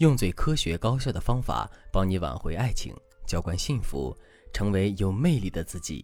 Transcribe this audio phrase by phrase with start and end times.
[0.00, 2.94] 用最科学高效的方法帮你挽回爱情，
[3.26, 4.16] 浇灌幸福，
[4.50, 6.02] 成为有魅力的自己。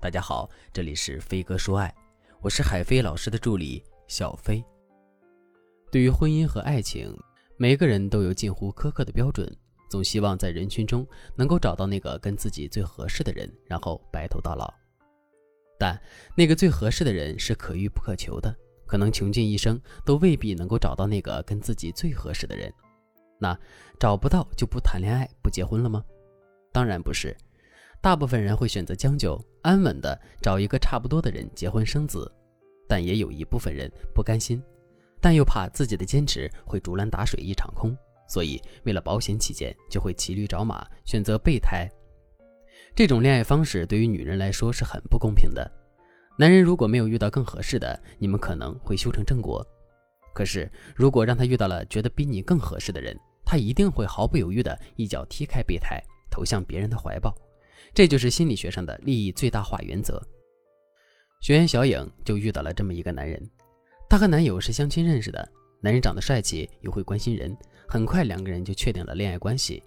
[0.00, 1.94] 大家好，这里是飞哥说爱，
[2.40, 4.64] 我是海飞老师的助理小飞。
[5.92, 7.16] 对于婚姻和爱情，
[7.56, 9.48] 每个人都有近乎苛刻的标准，
[9.88, 14.74] 总希望在人群中能够找到那个跟自己最合适的人，然后白头到老。
[15.78, 15.96] 但
[16.34, 18.52] 那个最合适的人是可遇不可求的，
[18.86, 22.74] 可能穷尽一生都未必能够找到那个跟自己最合适的人。
[23.40, 23.58] 那
[23.98, 26.04] 找不到就不谈恋爱不结婚了吗？
[26.72, 27.36] 当然不是，
[28.00, 32.30] 大部分人会选择将就，安稳的找一个差不多的人结婚生子，
[32.86, 34.62] 但也有一部分人不甘心，
[35.20, 37.96] 但又怕自己的坚持会竹篮打水一场空，
[38.28, 41.88] 所以为了保险起见，就会骑驴找马，选择备胎。
[42.94, 45.70] 这种恋爱方式对于女人来说是很不公平的。
[46.38, 49.66] 男人如果没有遇到更合适的，你们可能会修成正果。
[50.32, 53.18] 可是如果让他遇到了觉得比你更合适的人，
[53.50, 57.34] 他一定会毫不犹豫地一脚踢开备胎，投向别人的怀抱。
[57.92, 60.22] 这就是心理学上的利益最大化原则。
[61.40, 63.42] 学员小颖就遇到了这么一个男人，
[64.08, 67.52] 她和男友是相亲认识的，男人长得帅气，又会关心人，
[67.88, 69.82] 很快两个人就确定了恋爱关系。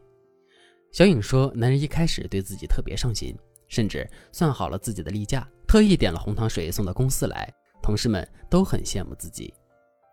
[0.91, 3.33] 小颖说，男人一开始对自己特别上心，
[3.69, 7.49] 甚至算好了自己的例假，特意点了红糖水送到公司来，
[7.81, 9.53] 同事们都很羡慕自己。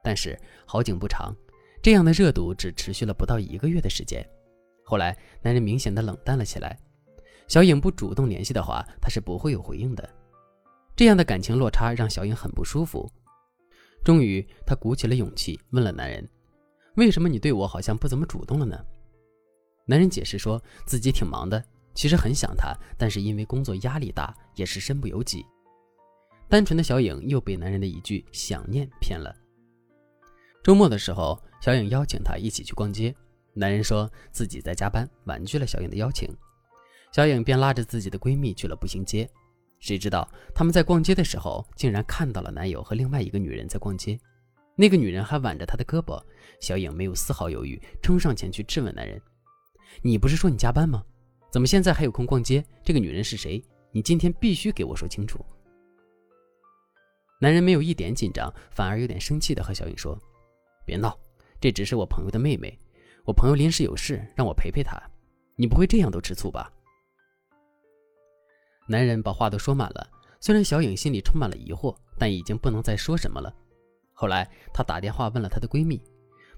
[0.04, 1.34] 但是好景不长。
[1.82, 4.26] 这样的热度只持续了不到一个月的时间，
[4.84, 6.78] 后来男人明显的冷淡了起来。
[7.48, 10.08] 小颖不主动联系的话，他是不会有回应的。
[10.94, 13.10] 这样的感情落差让小颖很不舒服。
[14.04, 16.26] 终于，她鼓起了勇气问了男人
[16.96, 18.78] ：“为什么你对我好像不怎么主动了呢？”
[19.86, 21.62] 男人解释说自己挺忙的，
[21.94, 25.44] 其实很想他，但是因为工作压力大，也是身不由己。
[26.48, 29.34] 单纯的小颖又被男人的一句想念骗了。
[30.62, 31.40] 周末的时候。
[31.60, 33.14] 小颖邀请他一起去逛街，
[33.52, 36.26] 男人说自己在加班，婉拒了小颖的邀请。
[37.12, 39.28] 小颖便拉着自己的闺蜜去了步行街，
[39.78, 44.18] 谁知道他们在逛街的时候，竟然看到了男友和另外一个女人在逛街，
[44.74, 46.18] 那个女人还挽着他的胳膊。
[46.60, 49.20] 小颖没有丝毫犹豫，冲上前去质问男人
[50.00, 51.04] ：“你不是说你加班吗？
[51.52, 52.64] 怎么现在还有空逛街？
[52.82, 53.62] 这个女人是谁？
[53.92, 55.44] 你今天必须给我说清楚。”
[57.38, 60.18] 男人没有一点紧张，反而有点生气的和小颖说
[60.90, 61.16] ：“别闹。”
[61.62, 62.76] 这只是我朋友的妹妹，
[63.24, 65.00] 我朋友临时有事，让我陪陪她。
[65.54, 66.72] 你不会这样都吃醋吧？
[68.88, 73.54] 男人把话都说满了，虽然小影心里充满了疑惑，但已经不能再说什么了。
[74.12, 76.02] 后来她打电话问了她的闺蜜，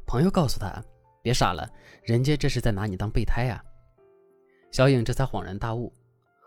[0.06, 0.82] 朋友告诉她
[1.20, 1.68] ：“别傻了，
[2.04, 3.62] 人家这是在拿你当备胎啊。”
[4.72, 5.92] 小影这才恍然大悟。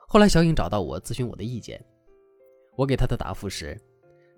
[0.07, 1.83] 后来小影找到我咨询我的意见，
[2.77, 3.79] 我给她的答复是：“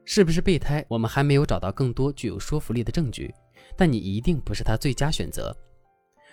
[0.10, 0.84] 是不是备胎？
[0.88, 3.32] 我们还没有找到更多具有说服力的证据。”
[3.76, 5.56] 但你一定不是他最佳选择。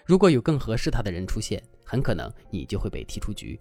[0.07, 3.59] 如果有更合适他的人出现，很可能你就会被踢出局。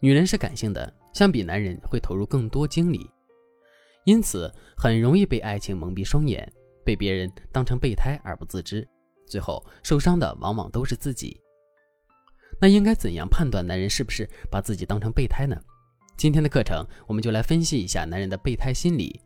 [0.00, 3.08] 女人是感性的，相比男人会投入更多精力，
[4.04, 6.50] 因此很容易被爱情蒙蔽双眼，
[6.82, 8.88] 被别人当成备胎而不自知，
[9.26, 11.38] 最后受伤的往往都是自己。
[12.58, 15.56] 那应该怎样判断男人是不是把自己当成备胎呢？
[16.16, 19.20] 今天的课程我们就来分析一下男人的备胎心理。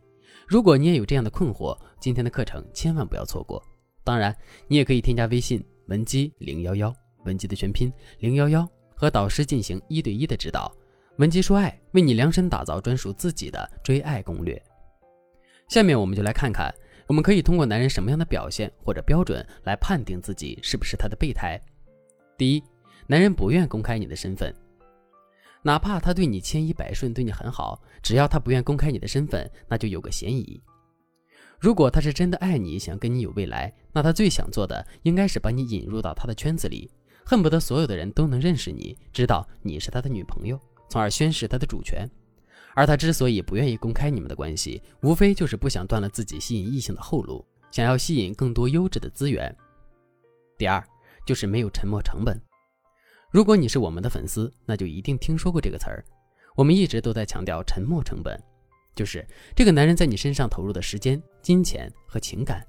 [0.47, 3.63] 如果你也有这样的困惑，今天的课程千万不要错过。
[4.03, 4.35] 当然，
[4.67, 6.93] 你也可以添加微信文姬零幺幺，
[7.25, 10.75] 文姬的全拼零幺幺，和导师进行一对一的指导。
[11.17, 14.59] 文姬说爱，为你量身打造专属自己的追爱攻略。
[15.67, 16.73] 下面我们就来看看，
[17.05, 21.61] 我们可以通过男人什么样的表现或者标准来判定自己是不是他的备胎。
[22.35, 22.63] 第一，
[23.05, 24.51] 男人不愿公开你的身份。
[25.61, 30.61] 哪怕他对你千依百顺，对你很好，只要他不愿公开你的身份，那就有个嫌疑。
[31.59, 36.89] 如果他是真的爱你，想跟你有未来，那他最想做的应该是把你引入到他的圈子里，
[37.25, 40.57] 恨不得所有的人都能认识你，知道你是他的女朋友，
[40.89, 42.09] 从而宣示他的主权。
[42.75, 49.53] 而他之所以不愿意公开你们的关系，无非就是不想断了自己吸引异性的后路，想要吸引更多优质的资源。
[50.57, 50.81] 第二，
[51.25, 52.39] 就是没有沉没成本。
[53.31, 56.03] 如果你是我们的粉丝，那就一定听说过这个词儿。
[56.55, 58.35] 我们一直都在强调沉没成本，
[58.95, 62.65] 就是这个男人在你身上投入的时间、金钱和情感。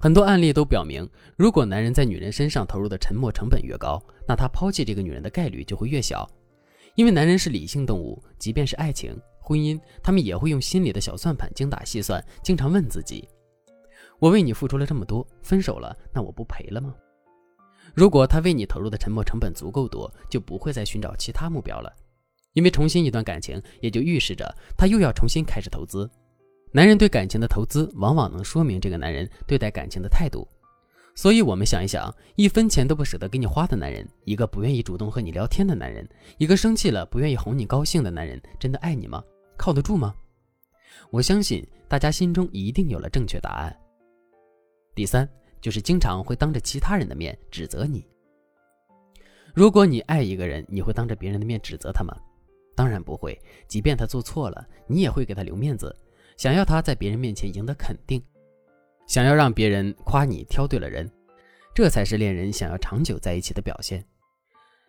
[0.00, 1.06] 很多案例都表明，
[1.36, 6.26] 如果男人在女人身上投入的沉没成本越高，那他抛弃这个女人的概率就会越小。
[6.94, 13.28] 因为男人是理性动物，即便是爱情、婚姻，他们也会用心里的小算盘精打细算，经常问自己：
[14.18, 16.94] 我为你付出了这么多，分手了，那我不赔了吗？
[17.94, 21.92] 如果他为你投入的沉没成本足够多，就不会再寻找其他目标了，
[22.52, 26.08] 因为重新一段感情也就预示着他又要重新开始投资。
[26.70, 30.46] 男人对感情的投资，往往能说明这个男人对待感情的态度。
[31.14, 39.20] 所以，我们想一想，一分钱都不舍得给你花的男人，一个不愿意主动和你聊天的男人，一个生气了不愿意哄你高兴的男人，真的爱你吗？
[39.56, 40.14] 靠得住吗？
[41.10, 43.76] 我相信大家心中一定有了正确答案。
[44.94, 45.28] 第三，
[45.68, 48.02] 就是经常会当着其他人的面指责你。
[49.52, 52.16] 如果你爱一个人，你会当着别人的面指责他吗？
[52.74, 53.38] 当然不会。
[53.66, 55.94] 即便他做错了，你也会给他留面子，
[56.38, 58.18] 想要他在别人面前赢得肯定。
[59.06, 61.06] 想要让别人夸你挑对了人，
[61.74, 64.02] 这才是恋人想要长久在一起的表现。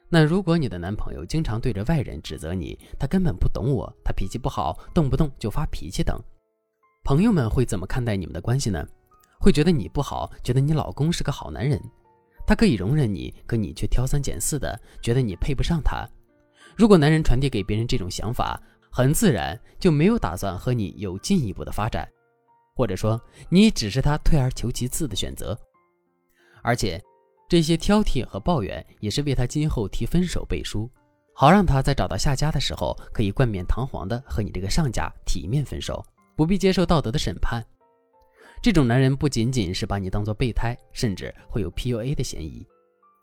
[0.07, 6.17] 那如果你的男朋友经常对着外人指责你，他根本不懂我，他脾气不好，动不动就发脾气等，
[7.03, 8.87] 朋友们会怎么看待你们的关系呢？
[9.39, 11.81] 会觉得你不好，觉得你老公是个好男人，
[12.45, 16.07] 他可以容忍你，可你却挑三拣四的，觉得你配不上他。
[16.75, 22.07] 如果男人传递给别人这种想法，很自然就没有打算和你有进一步的发展。
[22.75, 23.19] 或者说，
[23.49, 25.57] 你只是他退而求其次的选择，
[26.61, 27.01] 而且
[27.49, 30.89] 这些挑剔和抱怨也是为他今后提分手背书，
[31.33, 37.65] 好让他在找到下家的时候可以冠冕堂皇的和你这个上家体面分手，不必接受道德的审判。
[38.61, 42.65] 这种男人不仅仅是把你当做备胎，甚至会有 PUA 的嫌疑。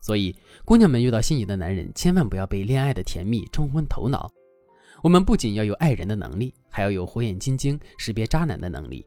[0.01, 0.35] 所以，
[0.65, 4.31] 姑娘们遇到心仪的男人，千万不要被恋爱的甜蜜冲昏头脑。
[5.03, 9.05] 我们不仅要有爱人的能力，还要有火眼金睛识别渣男的能力。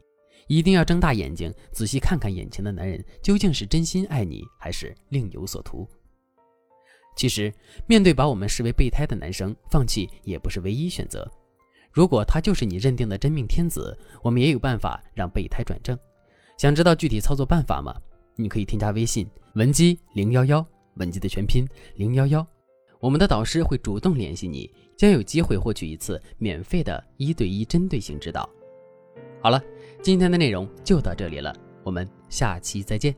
[0.48, 5.88] 一定要睁大眼睛，仔细看看眼前的男人究竟是真心爱你，还是另有所图。
[7.16, 7.54] 其实，
[7.88, 11.30] 面对把我们视为备胎的男生，放弃也不是唯一选择。
[11.92, 15.98] 如果他就是你认定的真命天子，我们也有办法让备胎转正。
[16.60, 17.96] 想知道具体操作办法吗？
[18.36, 19.26] 你可以添加微信
[19.56, 20.66] 文姬零幺幺，
[20.96, 21.66] 文姬的全拼
[21.96, 22.46] 零幺幺，
[23.00, 28.48] 我们的导师会主动联系你，将有机会获取一次免费的一对一针对性指导。
[29.42, 29.64] 好了。
[30.02, 31.54] 今天的内容就到这里了，
[31.84, 33.14] 我们下期再见。